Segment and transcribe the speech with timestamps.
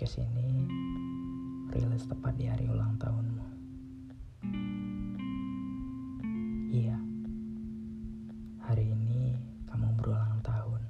[0.00, 0.64] podcast ini
[1.68, 3.46] rilis tepat di hari ulang tahunmu.
[6.72, 6.96] Iya,
[8.64, 9.36] hari ini
[9.68, 10.80] kamu berulang tahun.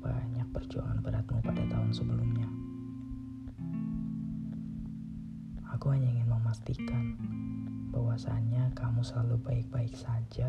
[0.00, 2.48] Banyak perjuangan beratmu pada tahun sebelumnya.
[5.76, 7.20] Aku hanya ingin memastikan
[7.92, 10.48] bahwasannya kamu selalu baik-baik saja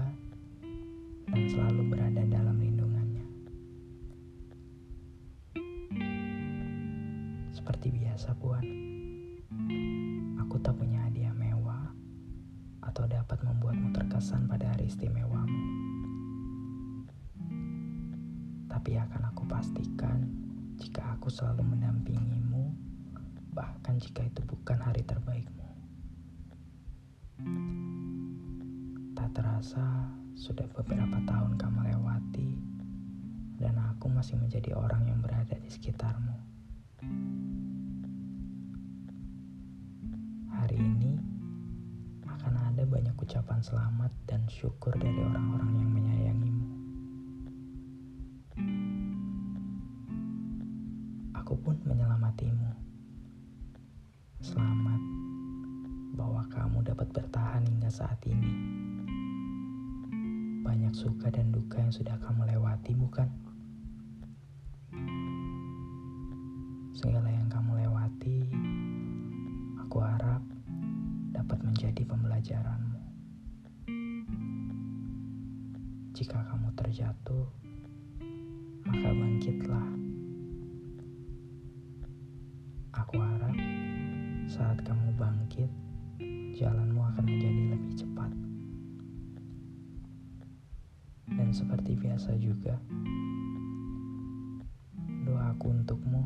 [1.28, 2.81] dan selalu berada dalam lindungannya.
[7.62, 8.66] Seperti biasa, Puan.
[10.42, 11.94] Aku tak punya hadiah mewah
[12.82, 15.62] atau dapat membuatmu terkesan pada hari istimewamu.
[18.66, 20.26] Tapi akan aku pastikan
[20.82, 22.74] jika aku selalu mendampingimu,
[23.54, 25.70] bahkan jika itu bukan hari terbaikmu.
[29.14, 32.58] Tak terasa sudah beberapa tahun kamu lewati
[33.62, 36.42] dan aku masih menjadi orang yang berada di sekitarmu.
[43.22, 46.68] Ucapan selamat dan syukur dari orang-orang yang menyayangimu.
[51.38, 52.74] Aku pun menyelamatimu.
[54.42, 55.02] Selamat
[56.18, 58.54] bahwa kamu dapat bertahan hingga saat ini.
[60.66, 63.30] Banyak suka dan duka yang sudah kamu lewati, bukan?
[66.98, 68.50] Segala yang kamu lewati,
[69.78, 70.42] aku harap
[71.38, 72.91] dapat menjadi pembelajaranmu.
[76.22, 77.50] Jika kamu terjatuh,
[78.86, 79.90] maka bangkitlah.
[82.94, 83.58] Aku harap
[84.46, 85.66] saat kamu bangkit,
[86.62, 88.30] jalanmu akan menjadi lebih cepat.
[91.26, 92.78] Dan seperti biasa juga,
[95.26, 96.22] doaku untukmu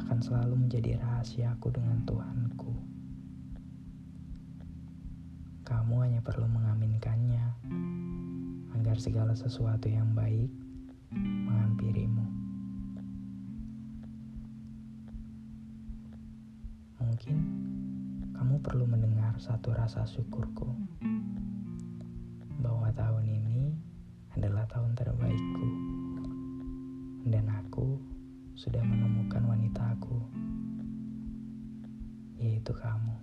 [0.00, 2.72] akan selalu menjadi rahasiaku dengan Tuhanku.
[5.68, 7.57] Kamu hanya perlu mengaminkannya
[8.98, 10.50] agar segala sesuatu yang baik
[11.14, 12.26] menghampirimu.
[16.98, 17.36] Mungkin
[18.34, 20.74] kamu perlu mendengar satu rasa syukurku
[22.58, 23.70] bahwa tahun ini
[24.34, 25.68] adalah tahun terbaikku
[27.30, 28.02] dan aku
[28.58, 30.18] sudah menemukan wanitaku
[32.42, 33.14] yaitu kamu.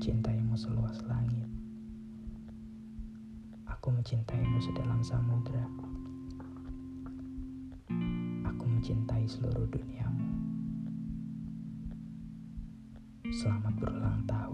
[0.00, 1.44] Mencintaimu seluas langit.
[3.68, 5.60] Aku mencintaimu sedalam samudra.
[8.48, 10.24] Aku mencintai seluruh duniamu.
[13.28, 14.49] Selamat berulang tahun.